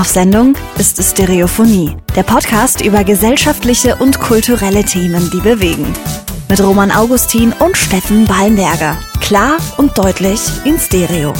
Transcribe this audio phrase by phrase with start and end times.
[0.00, 5.92] Auf Sendung ist Stereophonie, der Podcast über gesellschaftliche und kulturelle Themen, die bewegen.
[6.48, 8.96] Mit Roman Augustin und Steffen Ballenberger.
[9.20, 11.34] Klar und deutlich in Stereo.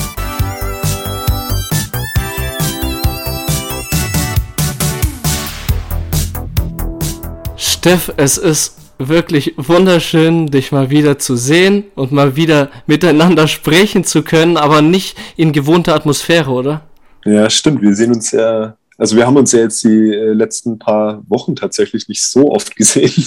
[7.56, 14.05] Steff, es ist wirklich wunderschön, dich mal wieder zu sehen und mal wieder miteinander sprechen
[14.05, 16.90] zu können, aber nicht in gewohnter Atmosphäre, oder?
[17.24, 17.83] Ja, stimmt.
[17.83, 21.56] Wir sehen uns ja also wir haben uns ja jetzt die äh, letzten paar Wochen
[21.56, 23.10] tatsächlich nicht so oft gesehen.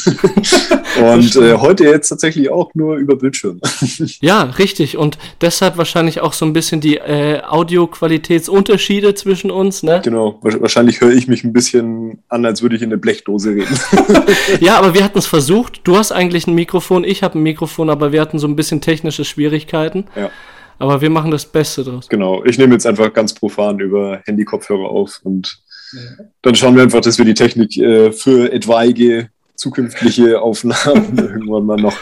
[1.02, 3.59] und äh, heute jetzt tatsächlich auch nur über Bildschirm.
[4.21, 4.97] ja, richtig.
[4.97, 9.81] Und deshalb wahrscheinlich auch so ein bisschen die äh, Audioqualitätsunterschiede zwischen uns.
[9.81, 10.02] Ne?
[10.03, 10.38] Genau.
[10.44, 13.80] Wahrscheinlich höre ich mich ein bisschen an, als würde ich in eine Blechdose reden.
[14.59, 15.81] ja, aber wir hatten es versucht.
[15.85, 18.80] Du hast eigentlich ein Mikrofon, ich habe ein Mikrofon, aber wir hatten so ein bisschen
[18.80, 20.05] technische Schwierigkeiten.
[20.16, 20.30] Ja.
[20.79, 22.07] Aber wir machen das Beste draus.
[22.09, 25.59] Genau, ich nehme jetzt einfach ganz profan über Handy-Kopfhörer auf und
[25.93, 26.25] ja.
[26.41, 31.77] dann schauen wir einfach, dass wir die Technik äh, für etwaige zukünftige Aufnahmen irgendwann mal
[31.77, 31.97] noch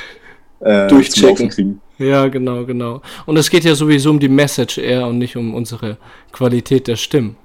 [0.61, 1.81] äh, durchchecken kriegen.
[1.97, 3.02] Ja, genau, genau.
[3.25, 5.97] Und es geht ja sowieso um die Message eher und nicht um unsere
[6.31, 7.35] Qualität der Stimmen.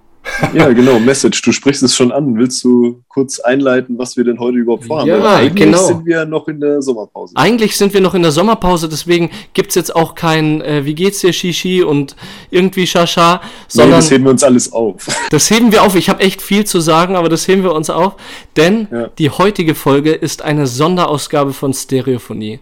[0.54, 1.42] Ja, genau, Message.
[1.42, 2.36] Du sprichst es schon an.
[2.36, 5.08] Willst du kurz einleiten, was wir denn heute überhaupt vorhaben?
[5.08, 5.86] Ja, eigentlich genau.
[5.86, 7.34] sind wir noch in der Sommerpause.
[7.36, 10.94] Eigentlich sind wir noch in der Sommerpause, deswegen gibt es jetzt auch kein äh, Wie
[10.94, 12.16] geht's dir, Shishi und
[12.50, 13.90] irgendwie Shasha, sondern.
[13.90, 15.06] Nee, das heben wir uns alles auf.
[15.30, 15.96] Das heben wir auf.
[15.96, 18.14] Ich habe echt viel zu sagen, aber das heben wir uns auf,
[18.56, 19.08] denn ja.
[19.18, 22.60] die heutige Folge ist eine Sonderausgabe von Stereophonie.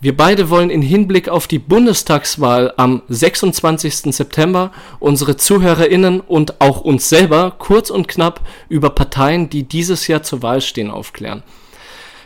[0.00, 4.14] Wir beide wollen in Hinblick auf die Bundestagswahl am 26.
[4.14, 4.70] September
[5.00, 10.42] unsere ZuhörerInnen und auch uns selber kurz und knapp über Parteien, die dieses Jahr zur
[10.42, 11.42] Wahl stehen, aufklären.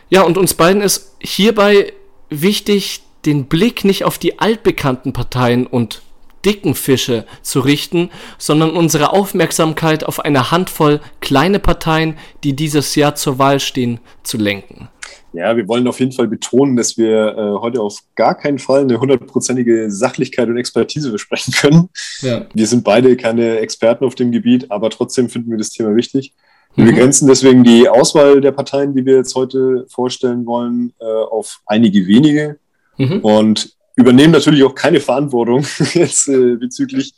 [0.09, 1.93] Ja, und uns beiden ist hierbei
[2.29, 6.01] wichtig, den Blick nicht auf die altbekannten Parteien und
[6.45, 13.15] dicken Fische zu richten, sondern unsere Aufmerksamkeit auf eine Handvoll kleine Parteien, die dieses Jahr
[13.15, 14.89] zur Wahl stehen, zu lenken.
[15.31, 18.81] Ja, wir wollen auf jeden Fall betonen, dass wir äh, heute auf gar keinen Fall
[18.81, 21.89] eine hundertprozentige Sachlichkeit und Expertise besprechen können.
[22.21, 22.47] Ja.
[22.53, 26.33] Wir sind beide keine Experten auf dem Gebiet, aber trotzdem finden wir das Thema wichtig.
[26.75, 26.89] Wir mhm.
[26.89, 32.07] begrenzen deswegen die Auswahl der Parteien, die wir jetzt heute vorstellen wollen, äh, auf einige
[32.07, 32.57] wenige
[32.97, 33.19] mhm.
[33.19, 37.13] und übernehmen natürlich auch keine Verantwortung jetzt äh, bezüglich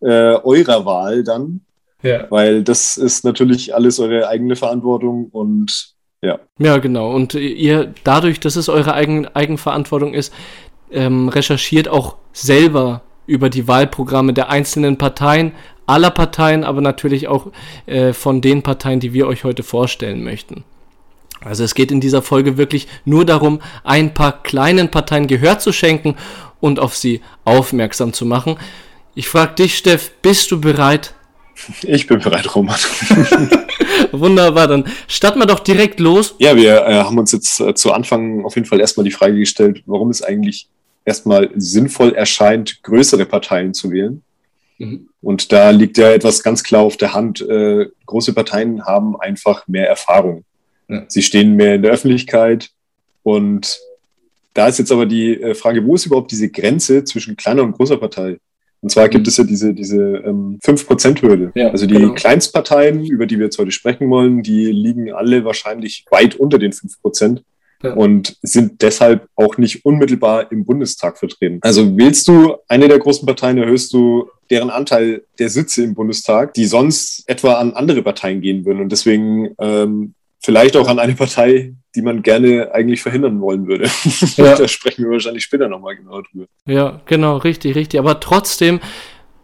[0.00, 1.60] äh, eurer Wahl dann.
[2.02, 2.26] Ja.
[2.30, 6.38] Weil das ist natürlich alles eure eigene Verantwortung und ja.
[6.58, 7.14] Ja, genau.
[7.14, 10.32] Und ihr, dadurch, dass es eure Eigen, Eigenverantwortung ist,
[10.90, 15.52] ähm, recherchiert auch selber über die Wahlprogramme der einzelnen Parteien,
[15.86, 17.48] aller Parteien, aber natürlich auch
[17.86, 20.64] äh, von den Parteien, die wir euch heute vorstellen möchten.
[21.44, 25.72] Also es geht in dieser Folge wirklich nur darum, ein paar kleinen Parteien Gehör zu
[25.72, 26.16] schenken
[26.60, 28.56] und auf sie aufmerksam zu machen.
[29.14, 31.14] Ich frage dich, Steff, bist du bereit?
[31.82, 32.78] Ich bin bereit, Roman.
[34.12, 36.34] Wunderbar, dann starten wir doch direkt los.
[36.38, 39.38] Ja, wir äh, haben uns jetzt äh, zu Anfang auf jeden Fall erstmal die Frage
[39.38, 40.68] gestellt, warum es eigentlich
[41.04, 44.22] erstmal sinnvoll erscheint, größere Parteien zu wählen.
[44.78, 45.08] Mhm.
[45.20, 47.40] Und da liegt ja etwas ganz klar auf der Hand.
[47.42, 50.44] Äh, große Parteien haben einfach mehr Erfahrung.
[50.90, 51.04] Ja.
[51.08, 52.70] Sie stehen mehr in der Öffentlichkeit
[53.22, 53.78] und
[54.54, 57.72] da ist jetzt aber die äh, Frage, wo ist überhaupt diese Grenze zwischen kleiner und
[57.72, 58.38] großer Partei?
[58.82, 59.28] Und zwar gibt mhm.
[59.28, 61.52] es ja diese, diese ähm, 5%-Hürde.
[61.54, 62.14] Ja, also die genau.
[62.14, 66.72] Kleinstparteien, über die wir jetzt heute sprechen wollen, die liegen alle wahrscheinlich weit unter den
[66.72, 67.42] 5%.
[67.82, 67.94] Ja.
[67.94, 71.60] Und sind deshalb auch nicht unmittelbar im Bundestag vertreten.
[71.62, 76.52] Also wählst du eine der großen Parteien, erhöhst du deren Anteil der Sitze im Bundestag,
[76.52, 78.82] die sonst etwa an andere Parteien gehen würden.
[78.82, 83.90] Und deswegen ähm, vielleicht auch an eine Partei, die man gerne eigentlich verhindern wollen würde.
[84.36, 84.56] Ja.
[84.56, 86.46] da sprechen wir wahrscheinlich später nochmal genau drüber.
[86.66, 88.00] Ja, genau, richtig, richtig.
[88.00, 88.80] Aber trotzdem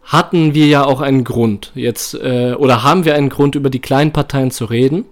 [0.03, 3.81] hatten wir ja auch einen Grund jetzt, äh, oder haben wir einen Grund, über die
[3.81, 5.05] kleinen Parteien zu reden.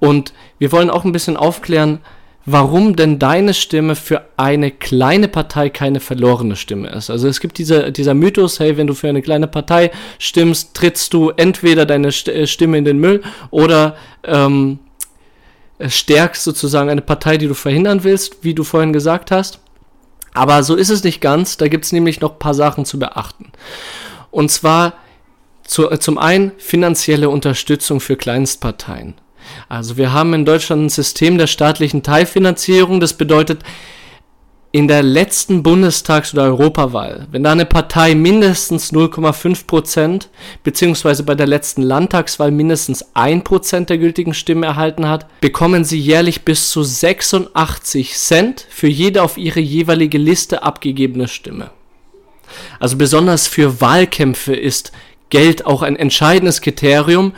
[0.00, 2.00] Und wir wollen auch ein bisschen aufklären,
[2.46, 7.10] warum denn deine Stimme für eine kleine Partei keine verlorene Stimme ist.
[7.10, 11.12] Also es gibt diese, dieser Mythos, hey, wenn du für eine kleine Partei stimmst, trittst
[11.12, 14.80] du entweder deine äh, Stimme in den Müll oder ähm,
[15.88, 19.60] stärkst sozusagen eine Partei, die du verhindern willst, wie du vorhin gesagt hast.
[20.32, 21.56] Aber so ist es nicht ganz.
[21.56, 23.52] Da gibt es nämlich noch ein paar Sachen zu beachten.
[24.30, 24.94] Und zwar
[25.64, 29.14] zu, äh, zum einen finanzielle Unterstützung für Kleinstparteien.
[29.68, 33.00] Also wir haben in Deutschland ein System der staatlichen Teilfinanzierung.
[33.00, 33.62] Das bedeutet,
[34.72, 40.28] in der letzten Bundestags- oder Europawahl, wenn da eine Partei mindestens 0,5 Prozent,
[40.62, 45.98] beziehungsweise bei der letzten Landtagswahl mindestens 1 Prozent der gültigen Stimmen erhalten hat, bekommen sie
[45.98, 51.70] jährlich bis zu 86 Cent für jede auf ihre jeweilige Liste abgegebene Stimme.
[52.78, 54.92] Also besonders für Wahlkämpfe ist
[55.30, 57.32] Geld auch ein entscheidendes Kriterium.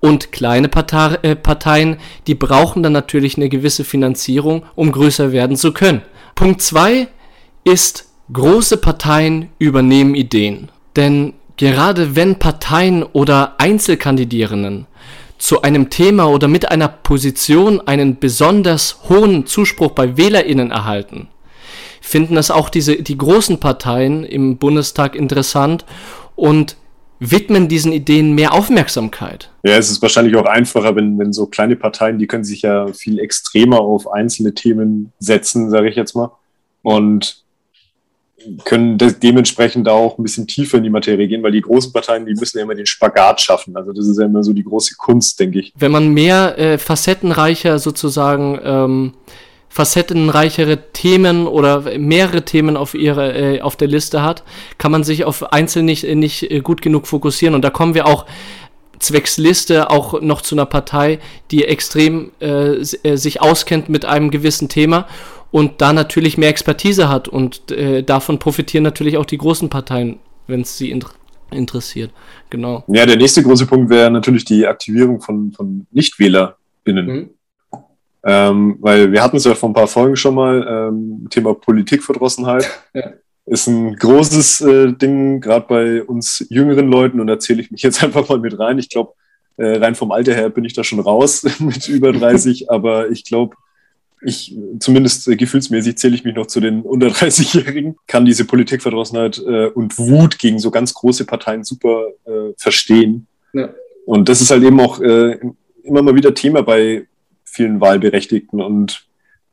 [0.00, 1.96] Und kleine äh, Parteien,
[2.26, 6.02] die brauchen dann natürlich eine gewisse Finanzierung, um größer werden zu können.
[6.34, 7.08] Punkt zwei
[7.64, 10.70] ist, große Parteien übernehmen Ideen.
[10.96, 14.86] Denn gerade wenn Parteien oder Einzelkandidierenden
[15.38, 21.28] zu einem Thema oder mit einer Position einen besonders hohen Zuspruch bei Wählerinnen erhalten,
[22.00, 25.84] finden das auch diese, die großen Parteien im Bundestag interessant
[26.36, 26.76] und
[27.20, 29.50] widmen diesen Ideen mehr Aufmerksamkeit.
[29.62, 32.88] Ja, es ist wahrscheinlich auch einfacher, wenn, wenn so kleine Parteien, die können sich ja
[32.92, 36.32] viel extremer auf einzelne Themen setzen, sage ich jetzt mal.
[36.82, 37.44] Und
[38.64, 42.34] können dementsprechend auch ein bisschen tiefer in die Materie gehen, weil die großen Parteien, die
[42.34, 43.76] müssen ja immer den Spagat schaffen.
[43.76, 45.72] Also das ist ja immer so die große Kunst, denke ich.
[45.76, 49.12] Wenn man mehr äh, facettenreicher sozusagen ähm,
[49.74, 54.44] facettenreichere Themen oder mehrere Themen auf ihre äh, auf der Liste hat,
[54.78, 57.56] kann man sich auf einzelne nicht, nicht äh, gut genug fokussieren.
[57.56, 58.24] Und da kommen wir auch
[59.00, 61.18] zwecks Liste auch noch zu einer Partei,
[61.50, 65.08] die extrem äh, äh sich auskennt mit einem gewissen Thema
[65.50, 67.26] und da natürlich mehr Expertise hat.
[67.26, 71.10] Und äh, davon profitieren natürlich auch die großen Parteien, wenn es sie inter
[71.50, 72.12] interessiert.
[72.48, 72.84] Genau.
[72.86, 77.06] Ja, der nächste große Punkt wäre natürlich die Aktivierung von, von NichtwählerInnen.
[77.06, 77.30] Mhm.
[78.26, 82.68] Ähm, weil wir hatten es ja vor ein paar Folgen schon mal, ähm, Thema Politikverdrossenheit.
[82.94, 83.12] Ja.
[83.46, 87.82] Ist ein großes äh, Ding, gerade bei uns jüngeren Leuten, und da zähle ich mich
[87.82, 88.78] jetzt einfach mal mit rein.
[88.78, 89.12] Ich glaube,
[89.58, 93.24] äh, rein vom Alter her bin ich da schon raus mit über 30, aber ich
[93.24, 93.56] glaube,
[94.22, 99.38] ich, zumindest äh, gefühlsmäßig zähle ich mich noch zu den unter 30-Jährigen, kann diese Politikverdrossenheit
[99.46, 103.26] äh, und Wut gegen so ganz große Parteien super äh, verstehen.
[103.52, 103.68] Ja.
[104.06, 105.38] Und das ist halt eben auch äh,
[105.82, 107.06] immer mal wieder Thema bei
[107.54, 108.60] vielen Wahlberechtigten.
[108.60, 109.04] Und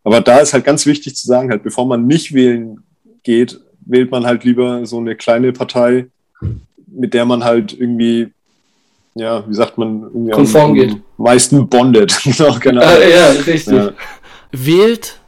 [0.03, 2.83] aber da ist halt ganz wichtig zu sagen, halt, bevor man nicht wählen
[3.23, 6.07] geht, wählt man halt lieber so eine kleine Partei,
[6.87, 8.31] mit der man halt irgendwie
[9.13, 10.95] ja, wie sagt man, irgendwie konform geht.
[11.17, 12.17] meisten bondet.
[12.23, 12.81] genau, genau.
[12.81, 13.67] Ah, ja, richtig.
[13.67, 13.91] Ja
[14.51, 15.19] wählt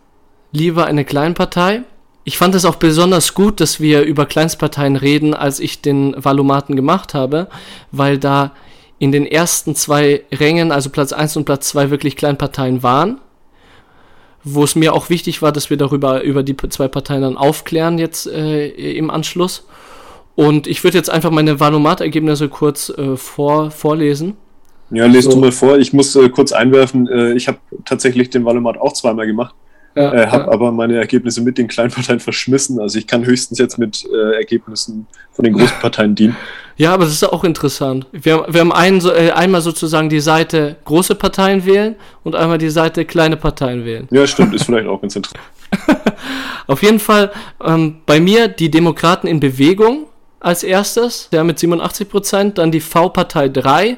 [0.51, 1.83] lieber eine Kleinpartei.
[2.25, 6.75] Ich fand es auch besonders gut, dass wir über Kleinstparteien reden, als ich den Valomaten
[6.75, 7.47] gemacht habe,
[7.91, 8.51] weil da
[9.03, 13.19] in den ersten zwei Rängen, also Platz 1 und Platz 2, wirklich Kleinparteien waren.
[14.45, 17.97] Wo es mir auch wichtig war, dass wir darüber über die zwei Parteien dann aufklären
[17.97, 19.67] jetzt äh, im Anschluss.
[20.35, 24.37] Und ich würde jetzt einfach meine Valomat-Ergebnisse kurz äh, vor, vorlesen.
[24.89, 25.31] Ja, lest so.
[25.31, 25.77] du mal vor.
[25.79, 29.53] Ich muss äh, kurz einwerfen, äh, ich habe tatsächlich den Valomat auch zweimal gemacht,
[29.95, 30.51] ja, äh, habe ja.
[30.51, 32.79] aber meine Ergebnisse mit den Kleinparteien verschmissen.
[32.79, 36.35] Also ich kann höchstens jetzt mit äh, Ergebnissen von den großen Parteien dienen.
[36.75, 38.07] Ja, aber das ist auch interessant.
[38.11, 42.69] Wir, wir haben einen, äh, einmal sozusagen die Seite große Parteien wählen und einmal die
[42.69, 44.07] Seite kleine Parteien wählen.
[44.11, 45.43] Ja, stimmt, ist vielleicht auch ganz interessant.
[46.67, 47.31] Auf jeden Fall
[47.63, 50.07] ähm, bei mir die Demokraten in Bewegung
[50.39, 53.97] als erstes, der mit 87 Prozent, dann die V-Partei 3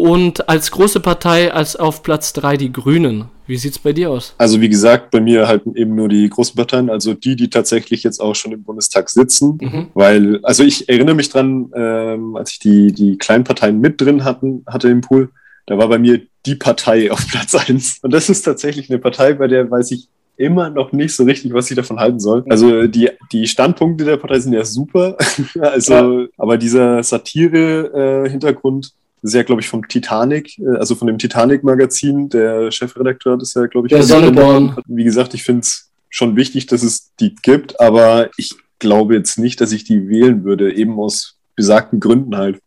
[0.00, 3.26] und als große Partei als auf Platz 3 die Grünen.
[3.46, 4.34] Wie sieht es bei dir aus?
[4.38, 8.02] Also wie gesagt, bei mir halt eben nur die großen Parteien, also die, die tatsächlich
[8.02, 9.58] jetzt auch schon im Bundestag sitzen.
[9.60, 9.88] Mhm.
[9.92, 14.24] Weil, also ich erinnere mich dran, ähm, als ich die, die kleinen Parteien mit drin
[14.24, 15.30] hatten, hatte im Pool,
[15.66, 17.98] da war bei mir die Partei auf Platz 1.
[18.02, 20.08] Und das ist tatsächlich eine Partei, bei der weiß ich
[20.38, 22.44] immer noch nicht so richtig, was ich davon halten soll.
[22.48, 25.18] Also die, die Standpunkte der Partei sind ja super.
[25.60, 26.26] also, ja.
[26.38, 28.90] aber dieser Satire-Hintergrund, äh,
[29.22, 32.28] das ist ja, glaube ich, vom Titanic, äh, also von dem Titanic-Magazin.
[32.28, 34.76] Der Chefredakteur hat es ja, glaube ich, der Sonneborn.
[34.86, 39.38] Wie gesagt, ich finde es schon wichtig, dass es die gibt, aber ich glaube jetzt
[39.38, 42.60] nicht, dass ich die wählen würde, eben aus besagten Gründen halt.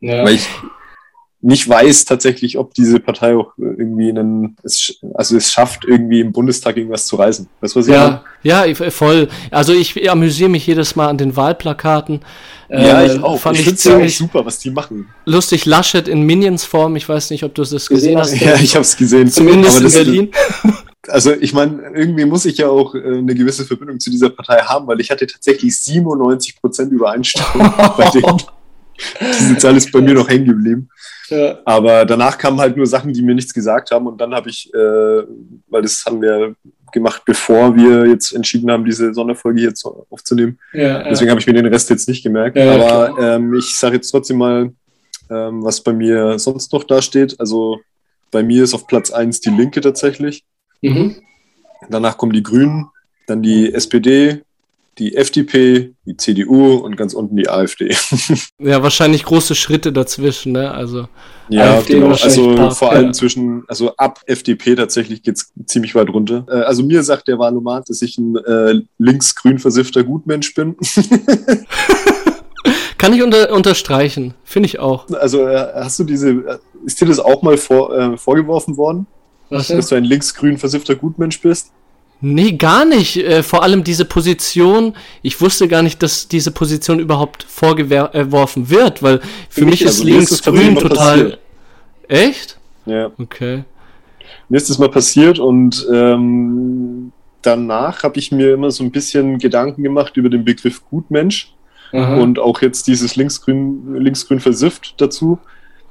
[0.00, 0.24] Ja.
[0.24, 0.48] Weil ich
[1.40, 6.76] nicht weiß tatsächlich, ob diese Partei auch irgendwie einen, also es schafft, irgendwie im Bundestag
[6.76, 7.48] irgendwas zu reißen.
[7.60, 8.66] Weißt du, was ich ja, meine?
[8.74, 9.28] ja, voll.
[9.50, 12.20] Also ich amüsiere mich jedes Mal an den Wahlplakaten.
[12.68, 13.38] Ja, äh, ich auch.
[13.40, 15.08] Fand ich finde es ja auch super, was die machen.
[15.24, 16.96] Lustig, Laschet in Minions-Form.
[16.96, 18.40] Ich weiß nicht, ob du das gesehen hast.
[18.40, 19.30] Ja, ich habe es gesehen.
[19.30, 20.30] Zumindest in Berlin.
[21.08, 24.56] Also ich meine, irgendwie muss ich ja auch äh, eine gewisse Verbindung zu dieser Partei
[24.56, 28.42] haben, weil ich hatte tatsächlich 97 Prozent Übereinstimmung bei denen.
[29.20, 30.88] Diese Zahl ist bei mir noch hängen geblieben.
[31.28, 31.58] Ja.
[31.64, 34.08] Aber danach kamen halt nur Sachen, die mir nichts gesagt haben.
[34.08, 35.22] Und dann habe ich, äh,
[35.68, 36.56] weil das haben wir
[36.96, 40.58] gemacht, bevor wir jetzt entschieden haben, diese Sonderfolge jetzt aufzunehmen.
[40.72, 41.30] Ja, Deswegen ja.
[41.32, 42.56] habe ich mir den Rest jetzt nicht gemerkt.
[42.56, 44.72] Aber ähm, ich sage jetzt trotzdem mal,
[45.30, 47.38] ähm, was bei mir sonst noch da steht.
[47.38, 47.80] Also
[48.30, 50.44] bei mir ist auf Platz 1 die Linke tatsächlich.
[50.80, 51.16] Mhm.
[51.90, 52.88] Danach kommen die Grünen,
[53.26, 54.42] dann die SPD,
[54.98, 57.94] die FDP, die CDU und ganz unten die AfD.
[58.58, 60.70] ja, wahrscheinlich große Schritte dazwischen, ne?
[60.70, 61.08] Also
[61.48, 62.08] ja, AfD genau.
[62.08, 63.12] Also vor allem ja.
[63.12, 66.46] zwischen, also ab FDP tatsächlich geht's ziemlich weit runter.
[66.48, 70.76] Äh, also mir sagt der Wahlomat, dass ich ein äh, links-grün versiffter Gutmensch bin.
[72.98, 75.08] Kann ich unter, unterstreichen, finde ich auch.
[75.10, 79.06] Also äh, hast du diese, ist dir das auch mal vor, äh, vorgeworfen worden?
[79.50, 81.70] Was dass du ein linksgrün versiffter Gutmensch bist?
[82.20, 83.16] Nee, gar nicht.
[83.18, 89.02] Äh, vor allem diese Position, ich wusste gar nicht, dass diese Position überhaupt vorgeworfen wird,
[89.02, 91.18] weil für, für mich, ist also linksgrün total.
[91.22, 91.38] Passiert.
[92.08, 92.58] Echt?
[92.86, 93.10] Ja.
[93.18, 93.64] Okay.
[94.48, 99.38] Mir ist das mal passiert und ähm, danach habe ich mir immer so ein bisschen
[99.38, 101.52] Gedanken gemacht über den Begriff Gutmensch
[101.92, 102.18] mhm.
[102.18, 105.38] und auch jetzt dieses linksgrün, linksgrün versifft dazu.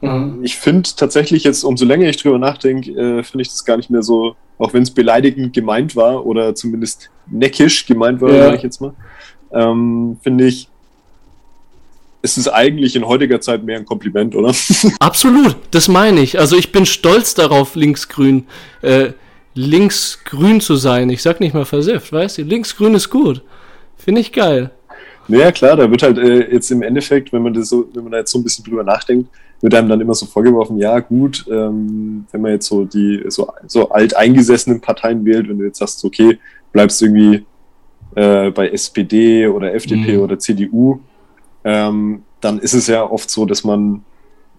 [0.05, 0.43] Mhm.
[0.43, 3.89] Ich finde tatsächlich jetzt, umso länger ich drüber nachdenke, äh, finde ich das gar nicht
[3.89, 8.45] mehr so, auch wenn es beleidigend gemeint war oder zumindest neckisch gemeint war, ja.
[8.45, 8.93] sage ich jetzt mal,
[9.51, 10.69] ähm, finde ich,
[12.21, 14.53] ist es eigentlich in heutiger Zeit mehr ein Kompliment, oder?
[14.99, 16.39] Absolut, das meine ich.
[16.39, 18.47] Also ich bin stolz darauf, linksgrün,
[18.81, 19.11] äh,
[19.53, 21.09] linksgrün zu sein.
[21.09, 22.43] Ich sag nicht mal versifft, weißt du?
[22.43, 23.41] Linksgrün ist gut.
[23.97, 24.71] Finde ich geil.
[25.27, 28.11] Naja, klar, da wird halt äh, jetzt im Endeffekt, wenn man das so, wenn man
[28.11, 29.29] da jetzt so ein bisschen drüber nachdenkt,
[29.61, 33.51] wird einem dann immer so vorgeworfen, ja gut, ähm, wenn man jetzt so die so,
[33.65, 36.37] so alteingesessenen Parteien wählt, wenn du jetzt sagst, okay,
[36.71, 37.45] bleibst irgendwie
[38.15, 40.23] äh, bei SPD oder FDP mhm.
[40.23, 40.99] oder CDU,
[41.63, 44.03] ähm, dann ist es ja oft so, dass man,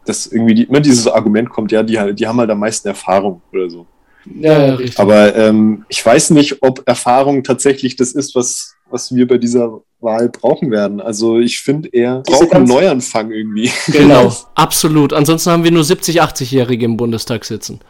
[0.04, 3.42] dass irgendwie die, immer dieses Argument kommt, ja, die, die haben halt am meisten Erfahrung
[3.52, 3.86] oder so.
[4.24, 4.98] Ja, ja richtig.
[4.98, 9.82] Aber ähm, ich weiß nicht, ob Erfahrung tatsächlich das ist, was, was wir bei dieser
[10.00, 11.02] Wahl brauchen werden.
[11.02, 13.70] Also ich finde eher, braucht einen Neuanfang irgendwie.
[13.92, 15.12] Genau, absolut.
[15.12, 17.80] Ansonsten haben wir nur 70, 80-Jährige im Bundestag sitzen.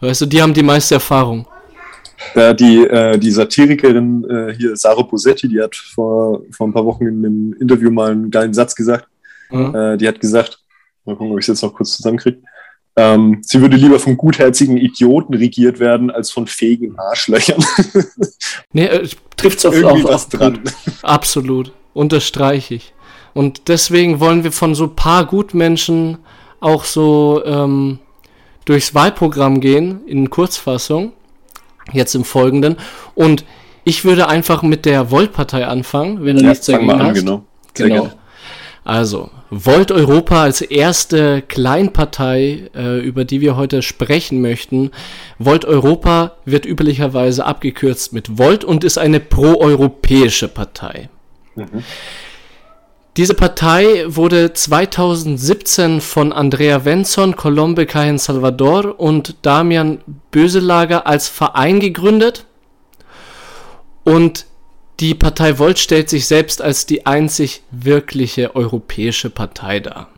[0.00, 1.46] Weißt du, die haben die meiste Erfahrung.
[2.34, 6.84] Ja, die, äh, die Satirikerin äh, hier, Sarah Posetti, die hat vor, vor ein paar
[6.84, 9.06] Wochen in einem Interview mal einen geilen Satz gesagt.
[9.50, 9.74] Mhm.
[9.74, 10.58] Äh, die hat gesagt,
[11.04, 12.42] mal gucken, ob ich es jetzt noch kurz zusammenkriege.
[13.00, 17.64] Ähm, sie würde lieber von gutherzigen Idioten regiert werden, als von fähigen Arschlöchern.
[18.74, 20.60] nee, äh, trifft es irgendwie was dran.
[21.02, 22.92] Absolut, unterstreiche ich.
[23.32, 26.18] Und deswegen wollen wir von so paar Gutmenschen
[26.60, 28.00] auch so ähm,
[28.66, 31.12] durchs Wahlprogramm gehen, in Kurzfassung,
[31.92, 32.76] jetzt im Folgenden.
[33.14, 33.46] Und
[33.84, 37.00] ich würde einfach mit der Volt-Partei anfangen, wenn du ja, nichts dagegen hast.
[37.00, 37.44] An, genau.
[37.72, 38.10] genau.
[38.84, 44.92] Also, Volt Europa als erste Kleinpartei, äh, über die wir heute sprechen möchten.
[45.38, 51.08] Volt Europa wird üblicherweise abgekürzt mit Volt und ist eine proeuropäische Partei.
[51.56, 51.82] Mhm.
[53.16, 59.98] Diese Partei wurde 2017 von Andrea Venson, Colombe Cahen Salvador und Damian
[60.30, 62.46] Böselager als Verein gegründet.
[64.04, 64.46] Und
[65.00, 70.08] die Partei Volt stellt sich selbst als die einzig wirkliche europäische Partei dar.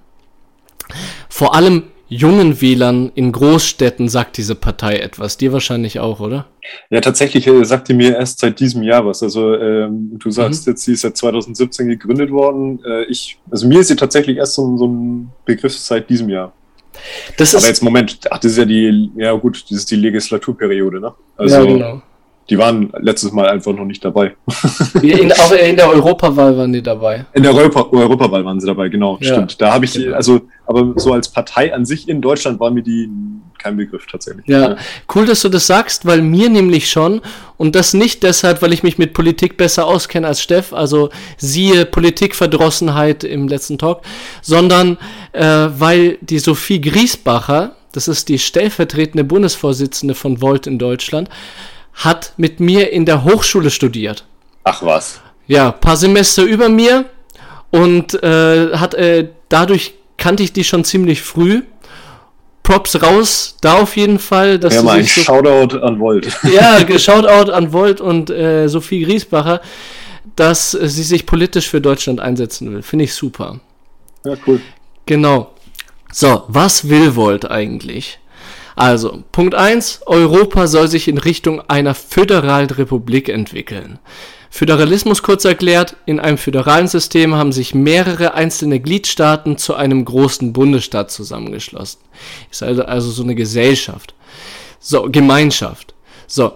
[1.29, 5.39] Vor allem jungen Wählern in Großstädten sagt diese Partei etwas.
[5.39, 6.47] Dir wahrscheinlich auch, oder?
[6.91, 9.23] Ja, tatsächlich äh, sagt die mir erst seit diesem Jahr was.
[9.23, 10.73] Also ähm, du sagst mhm.
[10.73, 12.81] jetzt, sie ist seit 2017 gegründet worden.
[12.85, 16.53] Äh, ich, also mir ist sie tatsächlich erst so, so ein Begriff seit diesem Jahr.
[17.39, 21.01] Das Aber jetzt Moment, ach, das ist ja die, ja gut, das ist die Legislaturperiode,
[21.01, 21.15] ne?
[21.39, 22.03] Also, ja, genau.
[22.51, 24.35] Die waren letztes Mal einfach noch nicht dabei.
[25.03, 27.25] in, auch in der Europawahl waren die dabei.
[27.33, 29.61] In der Europa, Europawahl waren sie dabei, genau, ja, stimmt.
[29.61, 30.17] Da habe ich genau.
[30.17, 33.09] also, aber so als Partei an sich in Deutschland war mir die
[33.63, 34.47] kein Begriff tatsächlich.
[34.49, 34.77] Ja, ja,
[35.15, 37.21] cool, dass du das sagst, weil mir nämlich schon,
[37.57, 41.87] und das nicht deshalb, weil ich mich mit Politik besser auskenne als Steff, also siehe
[41.87, 44.03] Politikverdrossenheit im letzten Talk,
[44.43, 44.99] sondern
[45.33, 51.29] äh, weil die Sophie Griesbacher, das ist die stellvertretende Bundesvorsitzende von Volt in Deutschland,
[51.95, 54.25] hat mit mir in der Hochschule studiert.
[54.65, 55.21] Ach was.
[55.47, 57.07] Ja, paar Semester über mir
[57.71, 61.63] und äh, hat äh, dadurch kannte ich die schon ziemlich früh.
[62.63, 64.59] Props raus, da auf jeden Fall.
[64.59, 66.29] Dass ja, mal ein so, Shoutout an Volt.
[66.53, 69.61] Ja, Shoutout an Volt und äh, Sophie Griesbacher,
[70.37, 72.83] dass sie sich politisch für Deutschland einsetzen will.
[72.83, 73.59] Finde ich super.
[74.25, 74.61] Ja, cool.
[75.07, 75.51] Genau.
[76.13, 78.21] So, was will Volt eigentlich?
[78.83, 84.01] Also, Punkt 1, Europa soll sich in Richtung einer föderalen Republik entwickeln.
[84.51, 90.53] Föderalismus kurz erklärt, in einem föderalen System haben sich mehrere einzelne Gliedstaaten zu einem großen
[90.53, 92.01] Bundesstaat zusammengeschlossen.
[92.51, 94.15] Ist also, also so eine Gesellschaft.
[94.81, 95.95] So, Gemeinschaft.
[96.27, 96.55] So,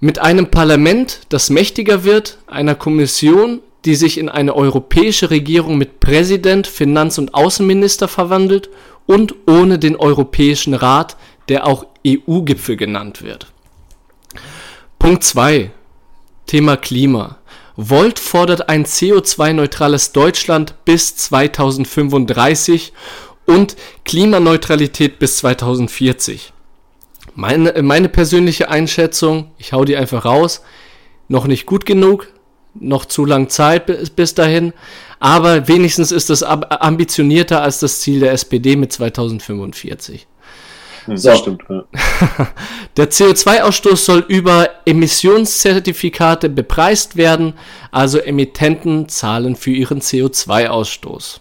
[0.00, 6.00] mit einem Parlament, das mächtiger wird, einer Kommission, die sich in eine europäische Regierung mit
[6.00, 8.70] Präsident, Finanz- und Außenminister verwandelt
[9.10, 11.16] und ohne den Europäischen Rat,
[11.50, 13.48] der auch EU-Gipfel genannt wird.
[14.98, 15.70] Punkt 2.
[16.46, 17.38] Thema Klima.
[17.76, 22.92] Volt fordert ein CO2-neutrales Deutschland bis 2035
[23.46, 26.52] und Klimaneutralität bis 2040.
[27.34, 30.62] Meine, meine persönliche Einschätzung, ich hau die einfach raus,
[31.28, 32.28] noch nicht gut genug,
[32.74, 34.72] noch zu lang Zeit bis dahin.
[35.18, 40.26] Aber wenigstens ist es ambitionierter als das Ziel der SPD mit 2045.
[41.06, 41.34] Hm, so.
[41.34, 41.84] stimmt, ja.
[42.96, 47.54] Der CO2-Ausstoß soll über Emissionszertifikate bepreist werden,
[47.90, 51.40] also Emittenten zahlen für ihren CO2-Ausstoß.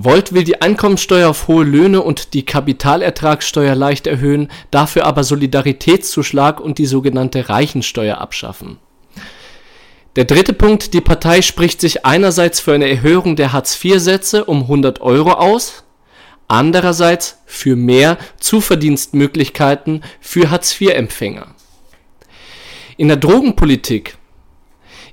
[0.00, 6.60] Volt will die Einkommensteuer auf hohe Löhne und die Kapitalertragssteuer leicht erhöhen, dafür aber Solidaritätszuschlag
[6.60, 8.78] und die sogenannte Reichensteuer abschaffen.
[10.14, 15.00] Der dritte Punkt, die Partei spricht sich einerseits für eine Erhöhung der Hartz-IV-Sätze um 100
[15.00, 15.84] Euro aus,
[16.48, 21.54] andererseits für mehr Zuverdienstmöglichkeiten für Hartz-IV-Empfänger.
[22.96, 24.18] In der Drogenpolitik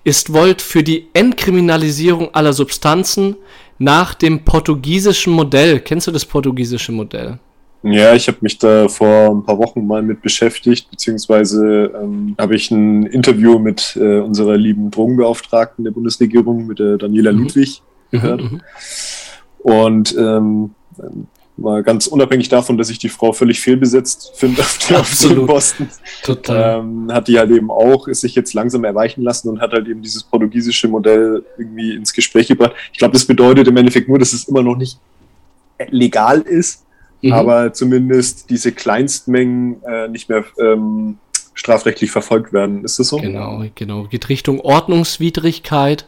[0.03, 3.35] ist Volt für die Entkriminalisierung aller Substanzen
[3.77, 5.79] nach dem portugiesischen Modell.
[5.79, 7.39] Kennst du das portugiesische Modell?
[7.83, 12.55] Ja, ich habe mich da vor ein paar Wochen mal mit beschäftigt, beziehungsweise ähm, habe
[12.55, 17.43] ich ein Interview mit äh, unserer lieben Drogenbeauftragten der Bundesregierung, mit der Daniela mhm.
[17.43, 18.41] Ludwig, mhm, gehört.
[18.41, 18.61] Mhm.
[19.59, 20.71] Und ähm,
[21.57, 25.47] Mal ganz unabhängig davon, dass ich die Frau völlig fehlbesetzt finde auf, der, Absolut.
[25.47, 25.89] Posten.
[26.23, 26.79] Total.
[26.79, 29.87] Ähm, hat die halt eben auch, ist sich jetzt langsam erweichen lassen und hat halt
[29.87, 32.73] eben dieses portugiesische Modell irgendwie ins Gespräch gebracht.
[32.91, 34.99] Ich glaube, das bedeutet im Endeffekt nur, dass es immer noch nicht
[35.89, 36.83] legal ist,
[37.21, 37.31] mhm.
[37.31, 41.19] aber zumindest diese Kleinstmengen äh, nicht mehr ähm,
[41.53, 42.83] strafrechtlich verfolgt werden.
[42.83, 43.17] Ist das so?
[43.17, 44.03] Genau, genau.
[44.03, 46.05] Geht Richtung Ordnungswidrigkeit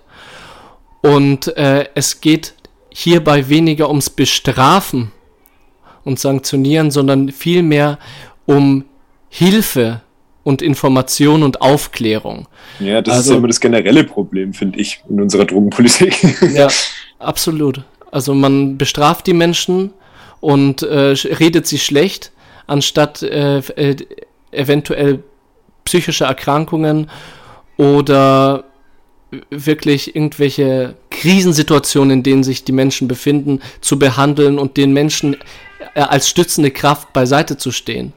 [1.02, 2.56] und äh, es geht
[2.98, 5.12] hierbei weniger ums Bestrafen
[6.04, 8.00] und Sanktionieren, sondern vielmehr
[8.48, 8.86] um
[9.30, 10.02] Hilfe
[10.44, 12.48] und Information und Aufklärung.
[12.80, 16.42] Ja, das also, ist immer das generelle Problem, finde ich, in unserer Drogenpolitik.
[16.56, 16.70] ja,
[17.20, 17.84] absolut.
[18.10, 19.94] Also man bestraft die Menschen
[20.40, 22.32] und äh, redet sie schlecht,
[22.66, 23.96] anstatt äh, äh,
[24.50, 25.24] eventuell
[25.86, 27.12] psychische Erkrankungen
[27.78, 28.64] oder
[29.50, 35.36] wirklich irgendwelche Krisensituationen, in denen sich die Menschen befinden, zu behandeln und den Menschen
[35.96, 38.14] äh, als stützende Kraft beiseite zu stehen.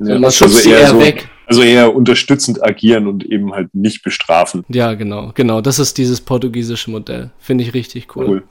[0.00, 1.28] Ja, man schubst also sie eher, so, weg.
[1.46, 4.64] Also eher unterstützend agieren und eben halt nicht bestrafen.
[4.68, 5.60] Ja, genau, genau.
[5.60, 7.30] Das ist dieses portugiesische Modell.
[7.38, 8.28] Finde ich richtig cool.
[8.28, 8.42] cool.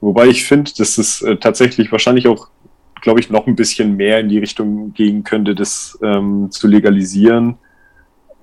[0.00, 2.48] Wobei ich finde, dass es äh, tatsächlich wahrscheinlich auch,
[3.02, 7.58] glaube ich, noch ein bisschen mehr in die Richtung gehen könnte, das ähm, zu legalisieren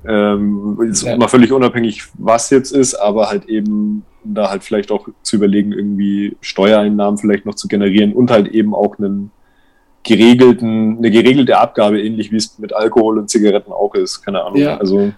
[0.08, 1.18] ähm, ist ja.
[1.18, 5.72] mal völlig unabhängig, was jetzt ist, aber halt eben da halt vielleicht auch zu überlegen,
[5.72, 9.32] irgendwie Steuereinnahmen vielleicht noch zu generieren und halt eben auch einen
[10.06, 14.22] geregelten, eine geregelte Abgabe, ähnlich wie es mit Alkohol und Zigaretten auch ist.
[14.22, 14.60] Keine Ahnung.
[14.60, 14.78] Ja.
[14.78, 15.12] Also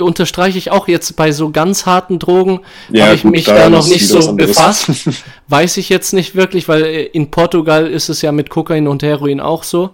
[0.00, 3.68] unterstreiche ich auch jetzt bei so ganz harten Drogen, ja, habe ich gut, mich da
[3.68, 4.90] noch nicht so befasst.
[5.48, 9.40] Weiß ich jetzt nicht wirklich, weil in Portugal ist es ja mit Kokain und Heroin
[9.40, 9.90] auch so.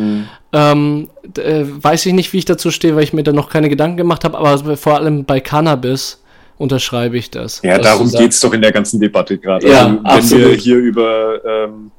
[0.00, 0.28] Hm.
[0.52, 3.68] Ähm, äh, weiß ich nicht, wie ich dazu stehe, weil ich mir da noch keine
[3.68, 6.22] Gedanken gemacht habe, aber vor allem bei Cannabis
[6.58, 7.62] unterschreibe ich das.
[7.62, 9.68] Ja, darum geht es doch in der ganzen Debatte gerade.
[9.68, 10.46] Ja, also, wenn absolut.
[10.46, 11.90] wir hier über, ähm,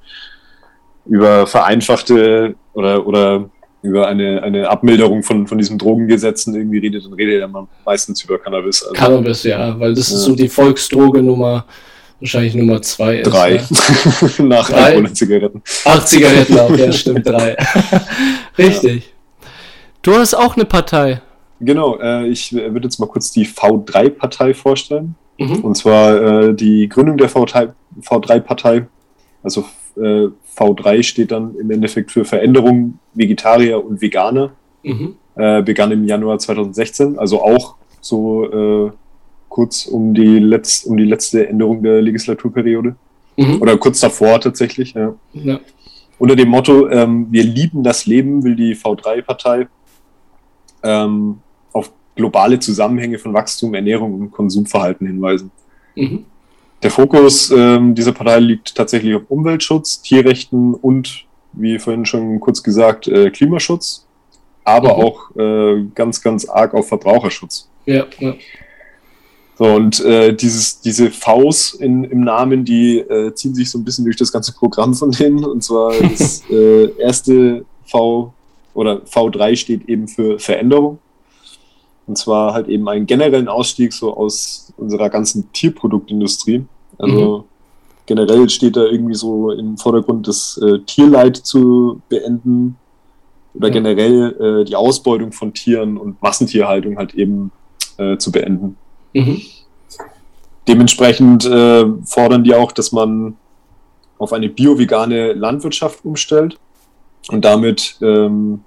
[1.06, 3.50] über vereinfachte oder, oder
[3.82, 8.38] über eine, eine Abmilderung von, von diesen Drogengesetzen irgendwie redet, dann redet er meistens über
[8.38, 8.84] Cannabis.
[8.84, 10.18] Also, Cannabis, ja, weil das ja.
[10.18, 11.66] ist so die Volksdroge Nummer
[12.22, 13.32] wahrscheinlich Nummer zwei ist.
[13.32, 13.56] Drei.
[13.56, 13.64] Ja.
[14.44, 14.78] Nach drei?
[14.78, 15.62] Alkohol und Zigaretten.
[15.86, 17.58] Ach, Zigaretten auch, ja, stimmt, drei.
[18.58, 19.06] Richtig.
[19.06, 19.48] Ja.
[20.02, 21.22] Du hast auch eine Partei.
[21.60, 25.16] Genau, äh, ich würde jetzt mal kurz die V3-Partei vorstellen.
[25.38, 25.60] Mhm.
[25.60, 28.88] Und zwar äh, die Gründung der V3-Partei.
[29.44, 29.66] Also
[29.98, 34.52] äh, V3 steht dann im Endeffekt für Veränderung Vegetarier und Veganer.
[34.84, 35.16] Mhm.
[35.36, 38.92] Äh, begann im Januar 2016, also auch so äh,
[39.52, 42.96] kurz um die, Letz-, um die letzte Änderung der Legislaturperiode.
[43.38, 43.62] Mhm.
[43.62, 44.94] Oder kurz davor tatsächlich.
[44.94, 45.14] Ja.
[45.34, 45.60] ja.
[46.18, 49.68] Unter dem Motto, ähm, wir lieben das Leben, will die V3-Partei
[50.84, 51.40] ähm,
[51.74, 55.52] auf globale Zusammenhänge von Wachstum, Ernährung und Konsumverhalten hinweisen.
[55.96, 56.26] Mhm.
[56.82, 62.64] Der Fokus ähm, dieser Partei liegt tatsächlich auf Umweltschutz, Tierrechten und, wie vorhin schon kurz
[62.64, 64.08] gesagt, äh, Klimaschutz,
[64.64, 65.04] aber mhm.
[65.04, 67.70] auch äh, ganz, ganz arg auf Verbraucherschutz.
[67.86, 68.36] Ja, ja.
[69.58, 73.84] So, und äh, dieses, diese Vs in, im Namen, die äh, ziehen sich so ein
[73.84, 75.44] bisschen durch das ganze Programm von denen.
[75.44, 78.34] Und zwar das äh, erste V
[78.74, 81.00] oder V3 steht eben für Veränderung.
[82.08, 86.66] Und zwar halt eben einen generellen Ausstieg so aus unserer ganzen Tierproduktindustrie.
[86.98, 87.44] Also mhm.
[88.06, 92.78] generell steht da irgendwie so im Vordergrund, das äh, Tierleid zu beenden
[93.54, 97.52] oder generell äh, die Ausbeutung von Tieren und Massentierhaltung halt eben
[97.98, 98.78] äh, zu beenden.
[99.14, 99.42] Mhm.
[100.68, 103.38] Dementsprechend äh, fordern die auch, dass man
[104.18, 106.60] auf eine bio-vegane Landwirtschaft umstellt
[107.30, 108.64] und damit ähm,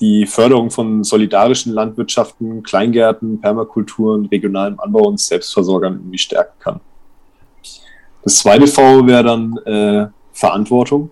[0.00, 6.80] die Förderung von solidarischen Landwirtschaften, Kleingärten, Permakulturen, regionalem Anbau und Selbstversorgern irgendwie stärken kann.
[8.22, 11.10] Das zweite V wäre dann äh, Verantwortung.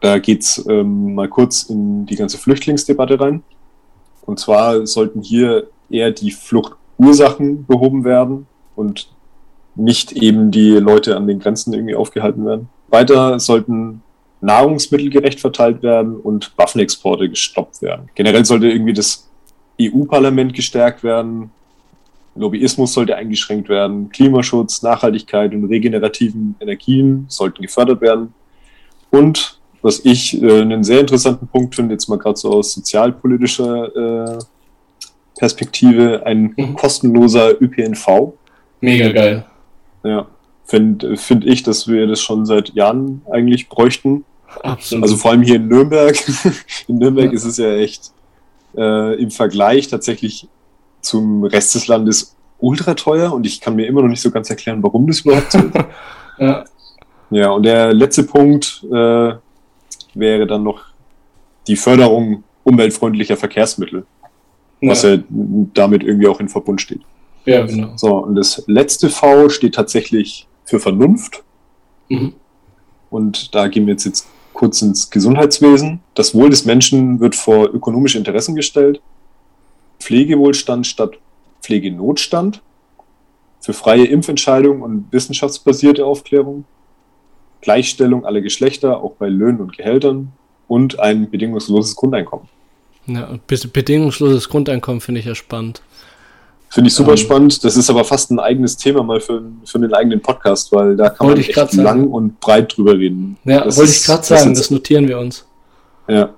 [0.00, 3.42] Da geht's ähm, mal kurz in die ganze Flüchtlingsdebatte rein.
[4.22, 6.30] Und zwar sollten hier eher die
[6.96, 9.08] Fluchtursachen behoben werden und
[9.76, 12.68] nicht eben die Leute an den Grenzen irgendwie aufgehalten werden.
[12.88, 14.02] Weiter sollten
[14.40, 18.08] Nahrungsmittel gerecht verteilt werden und Waffenexporte gestoppt werden.
[18.14, 19.28] Generell sollte irgendwie das
[19.80, 21.50] EU-Parlament gestärkt werden,
[22.36, 28.34] Lobbyismus sollte eingeschränkt werden, Klimaschutz, Nachhaltigkeit und regenerativen Energien sollten gefördert werden.
[29.10, 34.34] Und was ich äh, einen sehr interessanten Punkt finde, jetzt mal gerade so aus sozialpolitischer
[34.34, 34.38] äh,
[35.38, 36.76] Perspektive, ein mhm.
[36.76, 38.34] kostenloser ÖPNV.
[38.80, 39.44] Mega geil.
[40.02, 40.26] Ja,
[40.64, 44.24] finde find ich, dass wir das schon seit Jahren eigentlich bräuchten.
[44.62, 45.04] Absolut.
[45.04, 46.16] Also vor allem hier in Nürnberg.
[46.88, 47.32] in Nürnberg ja.
[47.32, 48.12] ist es ja echt
[48.76, 50.48] äh, im Vergleich tatsächlich
[51.00, 54.48] zum Rest des Landes ultra teuer und ich kann mir immer noch nicht so ganz
[54.48, 55.74] erklären, warum das überhaupt so ist.
[56.38, 56.64] ja.
[57.30, 59.32] ja, und der letzte Punkt äh,
[60.14, 60.80] wäre dann noch
[61.66, 64.06] die Förderung umweltfreundlicher Verkehrsmittel.
[64.88, 65.18] Was ja
[65.74, 67.00] damit irgendwie auch in Verbund steht.
[67.44, 67.92] Ja, genau.
[67.96, 71.42] So, und das letzte V steht tatsächlich für Vernunft.
[72.08, 72.34] Mhm.
[73.10, 76.00] Und da gehen wir jetzt, jetzt kurz ins Gesundheitswesen.
[76.14, 79.00] Das Wohl des Menschen wird vor ökonomische Interessen gestellt.
[80.00, 81.18] Pflegewohlstand statt
[81.60, 82.62] Pflegenotstand.
[83.60, 86.64] Für freie Impfentscheidungen und wissenschaftsbasierte Aufklärung.
[87.60, 90.32] Gleichstellung aller Geschlechter, auch bei Löhnen und Gehältern.
[90.66, 92.48] Und ein bedingungsloses Grundeinkommen.
[93.06, 93.28] Ja,
[93.72, 95.82] bedingungsloses Grundeinkommen finde ich ja spannend.
[96.74, 97.62] Finde ich super ähm, spannend.
[97.62, 101.08] Das ist aber fast ein eigenes Thema mal für, für den eigenen Podcast, weil da
[101.08, 102.08] kann man echt lang sagen.
[102.08, 103.36] und breit drüber reden.
[103.44, 105.46] Ja, das wollte ich gerade sagen, das, das notieren wir uns.
[106.08, 106.34] Ja.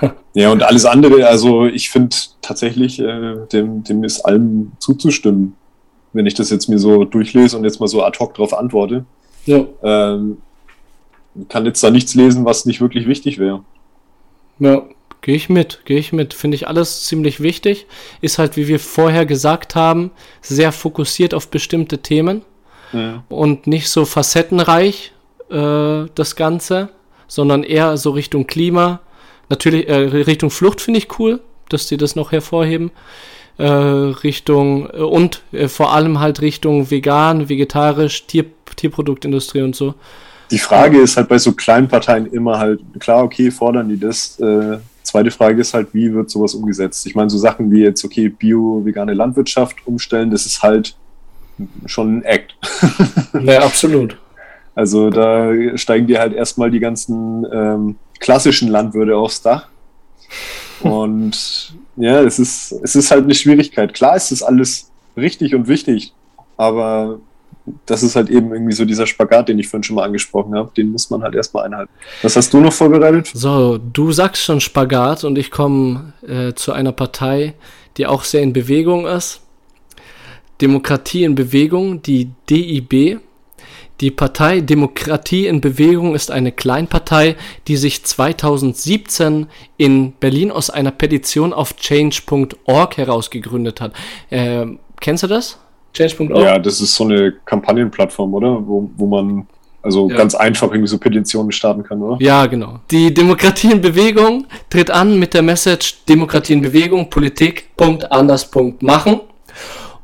[0.34, 5.56] ja, und alles andere, also ich finde tatsächlich, äh, dem, dem ist allem zuzustimmen,
[6.12, 9.04] wenn ich das jetzt mir so durchlese und jetzt mal so ad hoc darauf antworte.
[9.44, 9.64] Ja.
[9.82, 10.38] Ähm,
[11.48, 13.64] kann jetzt da nichts lesen, was nicht wirklich wichtig wäre.
[14.60, 14.82] Ja,
[15.20, 16.32] Gehe ich mit, gehe ich mit.
[16.34, 17.86] Finde ich alles ziemlich wichtig.
[18.20, 22.42] Ist halt, wie wir vorher gesagt haben, sehr fokussiert auf bestimmte Themen
[22.92, 23.24] ja.
[23.28, 25.12] und nicht so facettenreich
[25.50, 26.90] äh, das Ganze,
[27.26, 29.00] sondern eher so Richtung Klima.
[29.48, 32.90] Natürlich, äh, Richtung Flucht finde ich cool, dass die das noch hervorheben.
[33.58, 38.44] Äh, Richtung äh, und äh, vor allem halt Richtung vegan, vegetarisch, Tier,
[38.76, 39.94] Tierproduktindustrie und so.
[40.50, 44.38] Die Frage ist halt bei so kleinen Parteien immer halt, klar, okay, fordern die das,
[44.38, 44.78] äh,
[45.08, 47.06] Zweite Frage ist halt, wie wird sowas umgesetzt?
[47.06, 50.96] Ich meine, so Sachen wie jetzt, okay, bio-vegane Landwirtschaft umstellen, das ist halt
[51.86, 52.54] schon ein Act.
[53.42, 54.18] Ja, absolut.
[54.74, 59.68] Also da steigen dir halt erstmal die ganzen ähm, klassischen Landwirte aufs Dach.
[60.80, 63.94] Und ja, es ist, es ist halt eine Schwierigkeit.
[63.94, 66.12] Klar ist das alles richtig und wichtig,
[66.58, 67.18] aber
[67.86, 70.70] das ist halt eben irgendwie so dieser Spagat, den ich vorhin schon mal angesprochen habe.
[70.76, 71.90] Den muss man halt erstmal einhalten.
[72.22, 73.30] Was hast du noch vorbereitet?
[73.34, 77.54] So, du sagst schon Spagat und ich komme äh, zu einer Partei,
[77.96, 79.40] die auch sehr in Bewegung ist.
[80.60, 83.20] Demokratie in Bewegung, die DIB.
[84.00, 90.92] Die Partei Demokratie in Bewegung ist eine Kleinpartei, die sich 2017 in Berlin aus einer
[90.92, 93.92] Petition auf change.org herausgegründet hat.
[94.30, 94.66] Äh,
[95.00, 95.58] kennst du das?
[95.92, 96.42] Change.org?
[96.42, 98.66] Ja, das ist so eine Kampagnenplattform, oder?
[98.66, 99.46] Wo, wo man
[99.82, 100.16] also ja.
[100.16, 102.16] ganz einfach irgendwie so Petitionen starten kann, oder?
[102.20, 102.80] Ja, genau.
[102.90, 108.50] Die Demokratie in Bewegung tritt an mit der Message Demokratie in Bewegung, Politik, Punkt, anders,
[108.50, 109.20] Punkt, machen.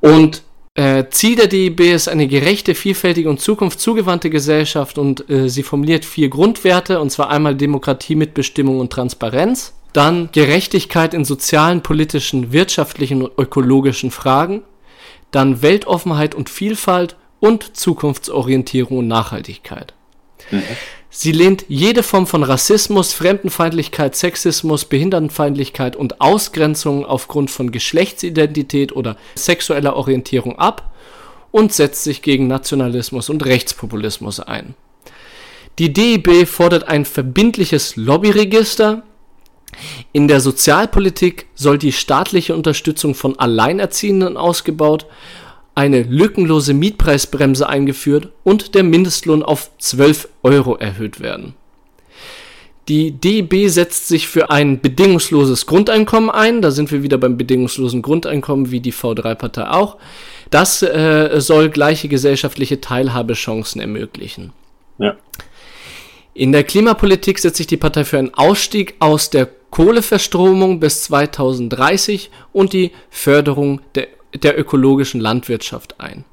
[0.01, 0.43] Und
[0.75, 6.05] äh, Ziel der DIB ist eine gerechte, vielfältige und zukunftszugewandte Gesellschaft und äh, sie formuliert
[6.05, 13.23] vier Grundwerte, und zwar einmal Demokratie, Mitbestimmung und Transparenz, dann Gerechtigkeit in sozialen, politischen, wirtschaftlichen
[13.23, 14.63] und ökologischen Fragen,
[15.35, 19.95] dann Weltoffenheit und Vielfalt und Zukunftsorientierung und Nachhaltigkeit.
[20.51, 20.63] Mhm.
[21.17, 29.17] Sie lehnt jede Form von Rassismus, Fremdenfeindlichkeit, Sexismus, Behindertenfeindlichkeit und Ausgrenzung aufgrund von Geschlechtsidentität oder
[29.37, 30.93] sexueller Orientierung ab
[31.53, 34.75] und setzt sich gegen Nationalismus und Rechtspopulismus ein.
[35.79, 39.05] Die DIB fordert ein verbindliches Lobbyregister,
[40.13, 45.07] in der Sozialpolitik soll die staatliche Unterstützung von Alleinerziehenden ausgebaut,
[45.75, 51.55] eine lückenlose Mietpreisbremse eingeführt und der Mindestlohn auf 12 Euro erhöht werden.
[52.89, 56.61] Die DIB setzt sich für ein bedingungsloses Grundeinkommen ein.
[56.61, 59.97] Da sind wir wieder beim bedingungslosen Grundeinkommen, wie die V3-Partei auch.
[60.51, 64.53] Das äh, soll gleiche gesellschaftliche Teilhabechancen ermöglichen.
[64.99, 65.17] Ja.
[66.35, 72.31] In der Klimapolitik setzt sich die Partei für einen Ausstieg aus der Kohleverstromung bis 2030
[72.53, 76.25] und die Förderung der, der ökologischen Landwirtschaft ein.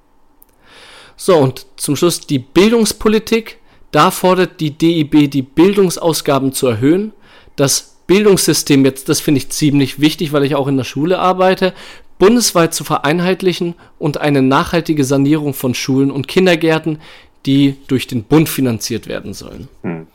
[1.18, 3.58] So, und zum Schluss die Bildungspolitik.
[3.90, 7.14] Da fordert die DIB die Bildungsausgaben zu erhöhen,
[7.56, 11.74] das Bildungssystem jetzt, das finde ich ziemlich wichtig, weil ich auch in der Schule arbeite,
[12.20, 17.00] bundesweit zu vereinheitlichen und eine nachhaltige Sanierung von Schulen und Kindergärten,
[17.48, 19.68] die durch den Bund finanziert werden sollen.
[19.82, 20.06] Hm.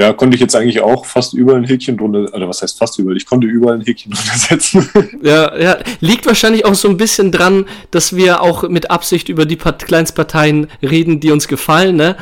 [0.00, 2.98] Ja, konnte ich jetzt eigentlich auch fast überall ein Häkchen drunter, oder was heißt fast
[2.98, 3.18] überall?
[3.18, 4.88] Ich konnte überall ein Häkchen drunter setzen.
[5.22, 9.44] Ja, ja, liegt wahrscheinlich auch so ein bisschen dran, dass wir auch mit Absicht über
[9.44, 12.16] die Part Kleinstparteien reden, die uns gefallen, ne?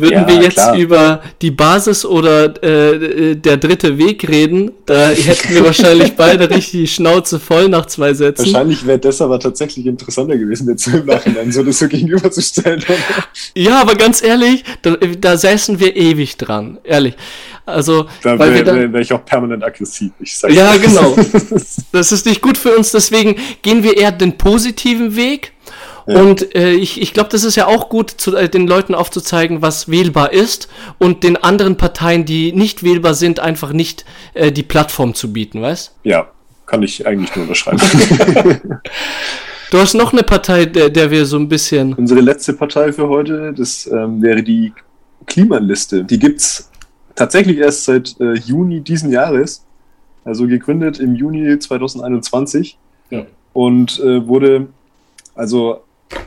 [0.00, 0.76] Würden ja, wir jetzt klar.
[0.76, 6.70] über die Basis oder äh, der dritte Weg reden, da hätten wir wahrscheinlich beide richtig
[6.72, 8.46] die Schnauze voll nach zwei Sätzen.
[8.46, 12.84] Wahrscheinlich wäre das aber tatsächlich interessanter gewesen, jetzt im Nachhinein so das so gegenüberzustellen.
[13.54, 17.14] ja, aber ganz ehrlich, da, da säßen wir ewig dran, ehrlich.
[17.66, 20.12] Also, da wäre wär, wär ich auch permanent aggressiv.
[20.20, 21.16] Ich sag ja, genau.
[21.92, 25.52] das ist nicht gut für uns, deswegen gehen wir eher den positiven Weg
[26.06, 29.60] und äh, ich, ich glaube, das ist ja auch gut, zu, äh, den Leuten aufzuzeigen,
[29.60, 34.62] was wählbar ist und den anderen Parteien, die nicht wählbar sind, einfach nicht äh, die
[34.62, 35.96] Plattform zu bieten, weißt?
[36.04, 36.28] Ja,
[36.66, 37.80] kann ich eigentlich nur unterschreiben.
[39.70, 41.94] du hast noch eine Partei, der, der wir so ein bisschen.
[41.94, 44.72] Unsere letzte Partei für heute, das ähm, wäre die
[45.26, 46.04] Klimaliste.
[46.04, 46.70] Die gibt's
[47.16, 49.64] tatsächlich erst seit äh, Juni diesen Jahres,
[50.24, 52.78] also gegründet im Juni 2021.
[53.10, 53.26] Ja.
[53.52, 54.68] Und äh, wurde
[55.34, 55.82] also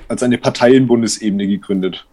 [0.07, 2.05] als eine Parteienbundesebene gegründet.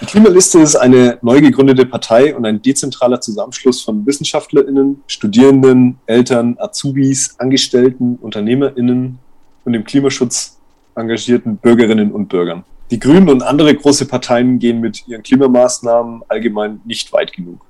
[0.00, 6.56] Die Klimaliste ist eine neu gegründete Partei und ein dezentraler Zusammenschluss von WissenschaftlerInnen, Studierenden, Eltern,
[6.58, 9.18] Azubis, Angestellten, UnternehmerInnen
[9.64, 10.60] und im Klimaschutz
[10.94, 12.64] engagierten Bürgerinnen und Bürgern.
[12.90, 17.64] Die Grünen und andere große Parteien gehen mit ihren Klimamaßnahmen allgemein nicht weit genug.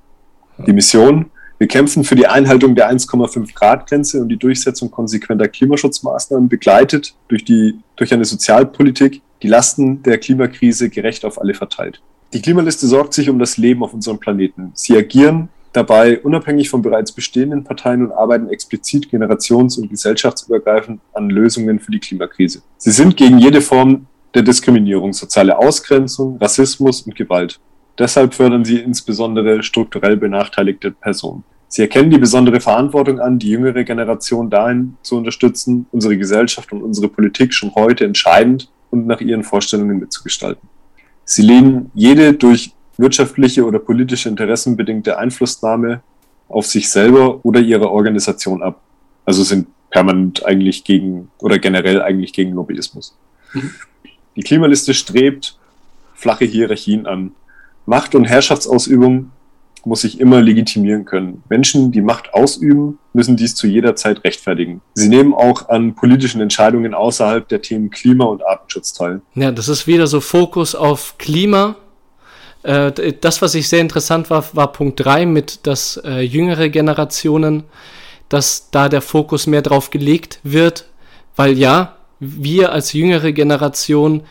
[0.67, 5.47] Die Mission, wir kämpfen für die Einhaltung der 1,5 Grad Grenze und die Durchsetzung konsequenter
[5.47, 12.01] Klimaschutzmaßnahmen, begleitet durch, die, durch eine Sozialpolitik, die Lasten der Klimakrise gerecht auf alle verteilt.
[12.33, 14.71] Die Klimaliste sorgt sich um das Leben auf unserem Planeten.
[14.73, 21.29] Sie agieren dabei unabhängig von bereits bestehenden Parteien und arbeiten explizit generations- und gesellschaftsübergreifend an
[21.29, 22.61] Lösungen für die Klimakrise.
[22.77, 27.59] Sie sind gegen jede Form der Diskriminierung, soziale Ausgrenzung, Rassismus und Gewalt.
[27.97, 31.43] Deshalb fördern sie insbesondere strukturell benachteiligte Personen.
[31.67, 36.83] Sie erkennen die besondere Verantwortung an, die jüngere Generation dahin zu unterstützen, unsere Gesellschaft und
[36.83, 40.69] unsere Politik schon heute entscheidend und nach ihren Vorstellungen mitzugestalten.
[41.23, 46.01] Sie lehnen jede durch wirtschaftliche oder politische Interessen bedingte Einflussnahme
[46.47, 48.81] auf sich selber oder ihre Organisation ab.
[49.25, 53.17] Also sind permanent eigentlich gegen oder generell eigentlich gegen Lobbyismus.
[53.53, 53.71] Mhm.
[54.35, 55.57] Die Klimaliste strebt
[56.13, 57.31] flache Hierarchien an,
[57.85, 59.31] Macht- und Herrschaftsausübung
[59.85, 61.43] muss sich immer legitimieren können.
[61.47, 64.81] Menschen, die Macht ausüben, müssen dies zu jeder Zeit rechtfertigen.
[64.95, 69.21] Sie nehmen auch an politischen Entscheidungen außerhalb der Themen Klima und Artenschutz teil.
[69.35, 71.75] Ja, das ist wieder so Fokus auf Klima.
[72.63, 77.63] Äh, das, was ich sehr interessant war, war Punkt 3 mit, dass äh, jüngere Generationen,
[78.27, 80.85] dass da der Fokus mehr drauf gelegt wird,
[81.35, 84.23] weil ja, wir als jüngere Generation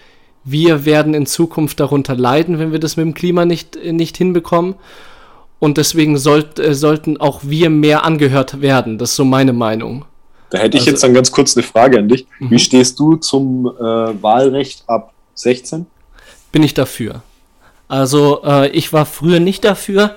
[0.44, 4.74] wir werden in Zukunft darunter leiden, wenn wir das mit dem Klima nicht, nicht hinbekommen.
[5.58, 8.98] Und deswegen sollt, äh, sollten auch wir mehr angehört werden.
[8.98, 10.04] Das ist so meine Meinung.
[10.50, 12.26] Da hätte ich also, jetzt dann ganz kurz eine Frage an dich.
[12.38, 12.58] Wie mhm.
[12.58, 15.86] stehst du zum äh, Wahlrecht ab 16?
[16.52, 17.22] Bin ich dafür.
[17.88, 20.16] Also äh, ich war früher nicht dafür.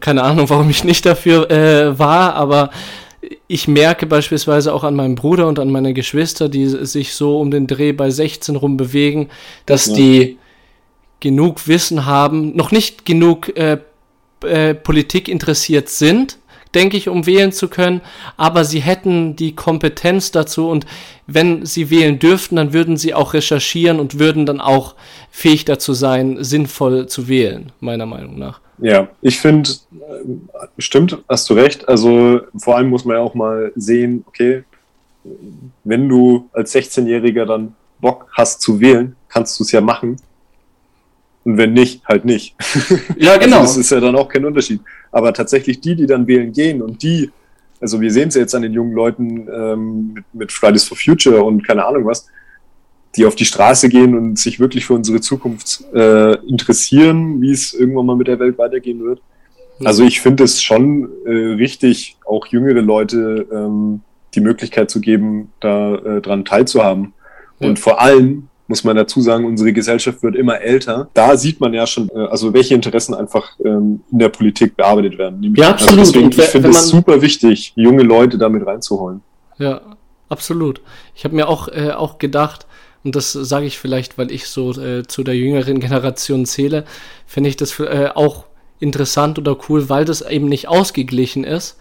[0.00, 2.70] Keine Ahnung, warum ich nicht dafür äh, war, aber
[3.48, 7.50] ich merke beispielsweise auch an meinem Bruder und an meine Geschwister, die sich so um
[7.50, 9.28] den Dreh bei 16 rum bewegen,
[9.64, 9.94] dass ja.
[9.94, 10.38] die
[11.20, 13.78] genug Wissen haben, noch nicht genug äh,
[14.42, 16.38] äh, Politik interessiert sind,
[16.74, 18.02] denke ich, um wählen zu können,
[18.36, 20.84] aber sie hätten die Kompetenz dazu und
[21.26, 24.94] wenn sie wählen dürften, dann würden sie auch recherchieren und würden dann auch
[25.30, 28.60] fähig dazu sein, sinnvoll zu wählen, meiner Meinung nach.
[28.78, 31.88] Ja, ich finde, äh, stimmt, hast du recht.
[31.88, 34.64] Also vor allem muss man ja auch mal sehen, okay,
[35.84, 40.16] wenn du als 16-Jähriger dann Bock hast zu wählen, kannst du es ja machen.
[41.44, 42.54] Und wenn nicht, halt nicht.
[43.16, 43.60] Ja, genau.
[43.60, 44.80] Also das ist ja dann auch kein Unterschied.
[45.10, 47.30] Aber tatsächlich die, die dann wählen gehen und die,
[47.80, 50.96] also wir sehen es ja jetzt an den jungen Leuten ähm, mit, mit Fridays for
[50.96, 52.26] Future und keine Ahnung was,
[53.16, 57.74] die auf die Straße gehen und sich wirklich für unsere Zukunft äh, interessieren, wie es
[57.74, 59.20] irgendwann mal mit der Welt weitergehen wird.
[59.84, 64.00] Also ich finde es schon äh, richtig, auch jüngere Leute ähm,
[64.34, 67.12] die Möglichkeit zu geben, da äh, dran teilzuhaben.
[67.60, 67.68] Ja.
[67.68, 71.08] Und vor allem muss man dazu sagen, unsere Gesellschaft wird immer älter.
[71.14, 75.18] Da sieht man ja schon, äh, also welche Interessen einfach ähm, in der Politik bearbeitet
[75.18, 75.42] werden.
[75.54, 75.98] Ja, also absolut.
[75.98, 79.20] Also deswegen, ich finde es super wichtig, junge Leute damit reinzuholen.
[79.58, 79.80] Ja,
[80.28, 80.80] absolut.
[81.14, 82.66] Ich habe mir auch, äh, auch gedacht,
[83.06, 86.84] und das sage ich vielleicht, weil ich so äh, zu der jüngeren Generation zähle,
[87.24, 88.46] finde ich das äh, auch
[88.80, 91.78] interessant oder cool, weil das eben nicht ausgeglichen ist.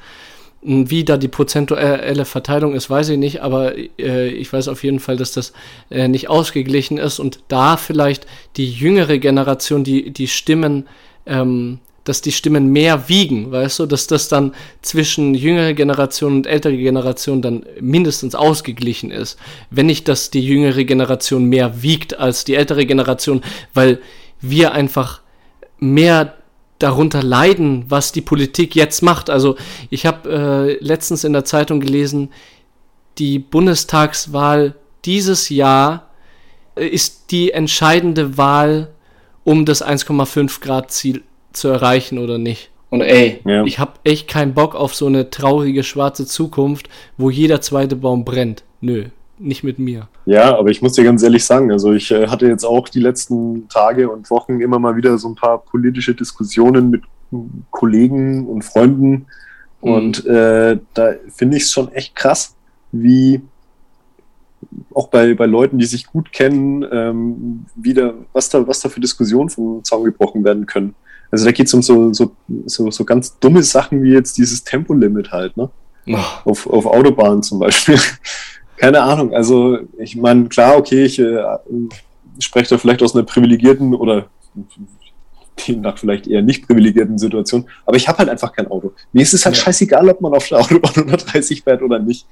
[0.62, 5.00] Wie da die prozentuelle Verteilung ist, weiß ich nicht, aber äh, ich weiß auf jeden
[5.00, 5.52] Fall, dass das
[5.90, 10.88] äh, nicht ausgeglichen ist und da vielleicht die jüngere Generation die, die Stimmen,
[11.26, 16.48] ähm, dass die Stimmen mehr wiegen, weißt du, dass das dann zwischen jüngere Generation und
[16.48, 19.38] ältere Generation dann mindestens ausgeglichen ist.
[19.72, 23.42] Wenn nicht, dass die jüngere Generation mehr wiegt als die ältere Generation,
[23.74, 24.00] weil
[24.40, 25.22] wir einfach
[25.80, 26.36] mehr
[26.78, 29.32] darunter leiden, was die Politik jetzt macht.
[29.32, 29.56] Also
[29.90, 32.30] ich habe äh, letztens in der Zeitung gelesen,
[33.18, 36.10] die Bundestagswahl dieses Jahr
[36.76, 38.92] äh, ist die entscheidende Wahl,
[39.44, 41.24] um das 1,5 Grad Ziel
[41.56, 42.70] zu erreichen oder nicht.
[42.90, 43.64] Und ey, ja.
[43.64, 48.24] ich habe echt keinen Bock auf so eine traurige schwarze Zukunft, wo jeder zweite Baum
[48.24, 48.64] brennt.
[48.80, 49.06] Nö,
[49.40, 50.08] nicht mit mir.
[50.26, 53.00] Ja, aber ich muss dir ganz ehrlich sagen, also ich äh, hatte jetzt auch die
[53.00, 57.02] letzten Tage und Wochen immer mal wieder so ein paar politische Diskussionen mit
[57.72, 59.26] Kollegen und Freunden.
[59.82, 59.92] Mhm.
[59.92, 62.56] Und äh, da finde ich es schon echt krass,
[62.92, 63.42] wie
[64.94, 69.00] auch bei, bei Leuten, die sich gut kennen, ähm, wieder, was da, was da für
[69.00, 70.96] Diskussionen vom Zaun gebrochen werden können.
[71.36, 72.32] Also da geht es um so, so,
[72.66, 75.70] so, so ganz dumme Sachen wie jetzt dieses Tempolimit halt, ne?
[76.08, 76.18] Oh.
[76.46, 78.00] Auf, auf Autobahnen zum Beispiel.
[78.78, 79.34] Keine Ahnung.
[79.34, 81.44] Also, ich meine, klar, okay, ich äh,
[82.40, 84.28] spreche da vielleicht aus einer privilegierten oder
[85.78, 88.94] nach vielleicht eher nicht privilegierten Situation, aber ich habe halt einfach kein Auto.
[89.14, 89.64] Mir ist es halt ja.
[89.64, 92.26] scheißegal, ob man auf der Autobahn 130 fährt oder nicht.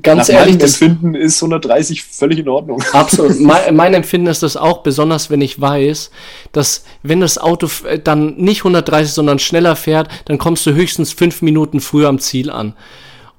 [0.00, 2.82] Ganz Nach ehrlich, das Empfinden ist 130 völlig in Ordnung.
[2.92, 3.38] Absolut.
[3.38, 6.10] mein, mein, Empfinden ist das auch, besonders wenn ich weiß,
[6.52, 7.68] dass wenn das Auto
[8.02, 12.50] dann nicht 130, sondern schneller fährt, dann kommst du höchstens fünf Minuten früher am Ziel
[12.50, 12.74] an.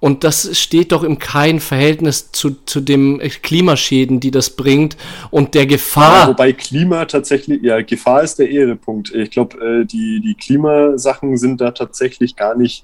[0.03, 4.97] Und das steht doch im kein Verhältnis zu, zu dem Klimaschäden, die das bringt
[5.31, 6.23] und der Gefahr.
[6.23, 9.15] Ja, wobei Klima tatsächlich, ja, Gefahr ist der Ehrepunkt.
[9.15, 12.83] Ich glaube, äh, die, die Klimasachen sind da tatsächlich gar nicht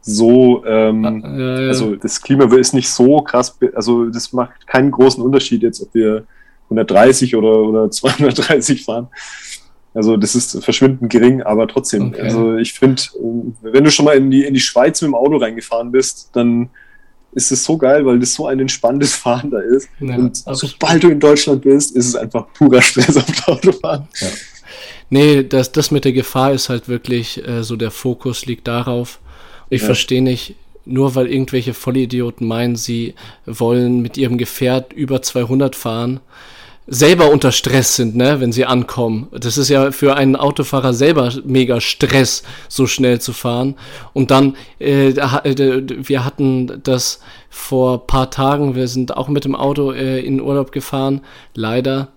[0.00, 1.68] so, ähm, ah, ja, ja.
[1.68, 5.94] also das Klima ist nicht so krass, also das macht keinen großen Unterschied jetzt, ob
[5.94, 6.26] wir
[6.64, 9.06] 130 oder, oder 230 fahren.
[9.94, 12.08] Also das ist verschwindend gering, aber trotzdem.
[12.08, 12.22] Okay.
[12.22, 13.02] Also ich finde,
[13.62, 16.70] wenn du schon mal in die, in die Schweiz mit dem Auto reingefahren bist, dann
[17.32, 19.88] ist es so geil, weil das so ein entspanntes Fahren da ist.
[20.00, 24.08] Ja, und sobald du in Deutschland bist, ist es einfach purer Stress auf der Autobahn.
[24.20, 24.28] Ja.
[25.10, 29.20] Nee, das, das mit der Gefahr ist halt wirklich äh, so, der Fokus liegt darauf.
[29.70, 29.86] Ich ja.
[29.86, 33.14] verstehe nicht, nur weil irgendwelche Vollidioten meinen, sie
[33.46, 36.20] wollen mit ihrem Gefährt über 200 fahren,
[36.88, 39.28] selber unter Stress sind, ne, wenn sie ankommen.
[39.32, 43.76] Das ist ja für einen Autofahrer selber mega Stress, so schnell zu fahren.
[44.14, 47.20] Und dann, äh, wir hatten das
[47.50, 51.20] vor paar Tagen, wir sind auch mit dem Auto äh, in Urlaub gefahren,
[51.54, 52.08] leider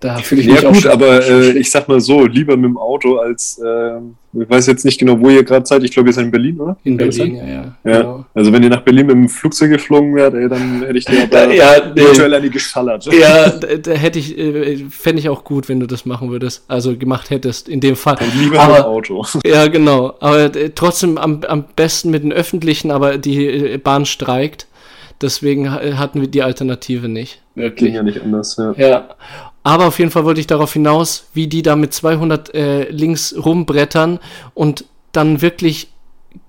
[0.00, 2.78] da fühle ich mich ja, gut, aber äh, ich sag mal so, lieber mit dem
[2.78, 3.98] Auto als, äh,
[4.32, 5.82] ich weiß jetzt nicht genau, wo ihr gerade seid.
[5.82, 6.76] Ich glaube, ihr seid in Berlin, oder?
[6.84, 7.74] In Berlin, ja, ja.
[7.84, 8.00] ja.
[8.00, 8.24] Genau.
[8.34, 11.24] Also wenn ihr nach Berlin mit dem Flugzeug geflogen wärt, ey, dann hätte ich dir
[11.24, 13.08] aber ja, virtuell an die geschallert.
[13.16, 16.64] Ja, da, da hätte ich, äh, fände ich auch gut, wenn du das machen würdest.
[16.68, 18.18] Also gemacht hättest, in dem Fall.
[18.20, 19.26] Und lieber aber, mit dem Auto.
[19.44, 20.14] Ja, genau.
[20.20, 24.66] Aber äh, trotzdem am, am besten mit den Öffentlichen, aber die äh, Bahn streikt.
[25.22, 27.40] Deswegen hatten wir die Alternative nicht.
[27.54, 27.88] Wirklich.
[27.88, 28.74] Ging ja nicht anders, ja.
[28.76, 29.08] Ja.
[29.66, 33.34] Aber auf jeden Fall wollte ich darauf hinaus, wie die da mit 200 äh, links
[33.36, 34.20] rumbrettern
[34.54, 35.88] und dann wirklich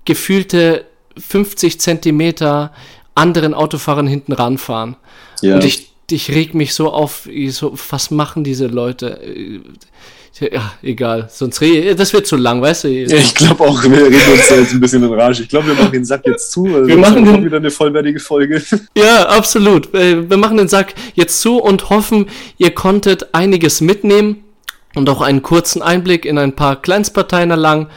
[0.04, 0.84] gefühlte
[1.16, 2.72] 50 Zentimeter
[3.16, 4.94] anderen Autofahrern hinten ranfahren.
[5.42, 5.56] Ja.
[5.56, 9.20] Und ich, ich reg mich so auf, so, was machen diese Leute?
[10.40, 11.28] Ja, egal.
[11.30, 12.88] Sonst rede das wird zu lang, weißt du?
[12.88, 15.42] Ja, ich glaube auch, wir reden uns jetzt ein bisschen in Rage.
[15.42, 16.66] Ich glaube, wir machen den Sack jetzt zu.
[16.66, 18.62] Also wir machen den, wieder eine vollwertige Folge.
[18.96, 19.94] Ja, absolut.
[19.94, 24.44] Äh, wir machen den Sack jetzt zu und hoffen, ihr konntet einiges mitnehmen
[24.94, 27.88] und auch einen kurzen Einblick in ein paar Kleinstparteien erlangen.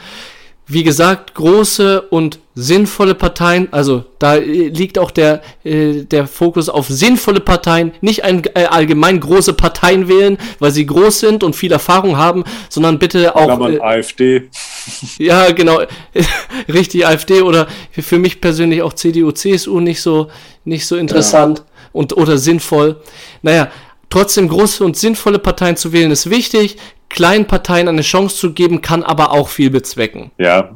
[0.72, 6.70] Wie gesagt, große und sinnvolle Parteien, also da äh, liegt auch der, äh, der Fokus
[6.70, 11.54] auf sinnvolle Parteien, nicht ein, äh, allgemein große Parteien wählen, weil sie groß sind und
[11.56, 13.68] viel Erfahrung haben, sondern bitte auch.
[13.68, 14.48] Äh, AfD.
[15.18, 15.82] Ja, genau,
[16.68, 20.28] richtig AfD oder für mich persönlich auch CDU, CSU nicht so,
[20.64, 21.64] nicht so interessant ja.
[21.92, 22.96] und oder sinnvoll.
[23.42, 23.70] Naja,
[24.12, 26.76] trotzdem große und sinnvolle Parteien zu wählen ist wichtig
[27.12, 30.30] kleinen Parteien eine Chance zu geben, kann aber auch viel bezwecken.
[30.38, 30.70] Ja,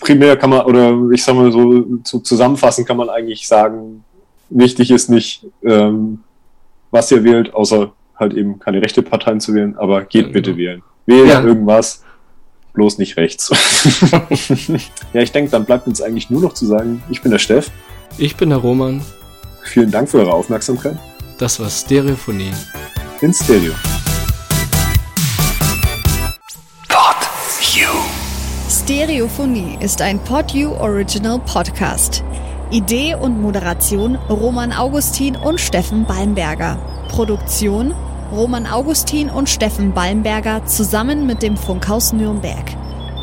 [0.00, 4.04] primär kann man, oder ich sag mal so, zu, zusammenfassend kann man eigentlich sagen,
[4.50, 6.20] wichtig ist nicht, ähm,
[6.90, 10.54] was ihr wählt, außer halt eben keine rechte Parteien zu wählen, aber geht ja, bitte
[10.54, 10.58] genau.
[10.58, 10.82] wählen.
[11.06, 11.42] Wählt ja.
[11.42, 12.02] irgendwas,
[12.74, 13.50] bloß nicht rechts.
[15.12, 17.70] ja, ich denke, dann bleibt uns eigentlich nur noch zu sagen, ich bin der Steff.
[18.18, 19.00] Ich bin der Roman.
[19.62, 20.98] Vielen Dank für eure Aufmerksamkeit.
[21.38, 22.52] Das war Stereophonie.
[23.20, 23.72] In Stereo.
[28.68, 32.24] Stereophonie ist ein PodU Original Podcast.
[32.72, 36.76] Idee und Moderation Roman Augustin und Steffen Balmberger.
[37.08, 37.94] Produktion
[38.32, 42.64] Roman Augustin und Steffen Balmberger zusammen mit dem Funkhaus Nürnberg.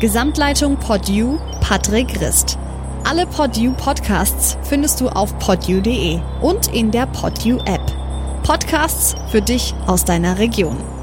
[0.00, 2.56] Gesamtleitung PodU Patrick Rist.
[3.04, 8.05] Alle PodU Podcasts findest du auf podu.de und in der PodU App.
[8.46, 10.95] Podcasts für dich aus deiner Region.